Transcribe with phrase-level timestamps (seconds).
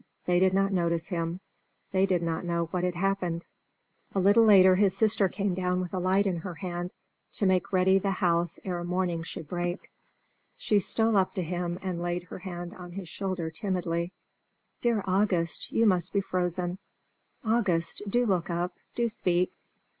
[0.25, 1.41] They did not notice him;
[1.91, 3.45] they did not know what had happened.
[4.15, 6.89] A little later his sister came down with a light in her hand
[7.33, 9.91] to make ready the house ere morning should break.
[10.57, 14.11] She stole up to him and laid her hand on his shoulder timidly.
[14.81, 16.79] "Dear August, you must be frozen.
[17.45, 18.73] August, do look up!
[18.95, 19.51] do speak!"